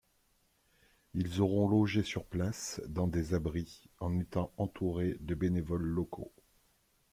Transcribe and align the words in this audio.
Ils 1.13 1.41
auront 1.41 1.67
logé 1.69 2.01
sur 2.01 2.25
place, 2.25 2.81
dans 2.87 3.05
des 3.05 3.35
abris, 3.35 3.83
en 3.99 4.17
étant 4.19 4.51
entourés 4.57 5.15
de 5.19 5.35
bénévoles 5.35 5.83
locaux. 5.85 6.31